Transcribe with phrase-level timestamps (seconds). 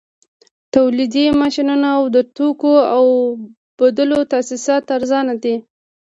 [0.73, 5.55] تولیدي ماشینونه او د ټوکر اوبدلو تاسیسات ارزانه دي